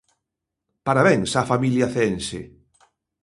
[0.87, 2.39] Parabéns á familia ceense.